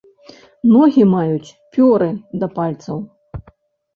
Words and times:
Ногі 0.75 1.03
маюць 1.15 1.53
пёры 1.77 2.09
да 2.45 2.49
пальцаў. 2.57 2.97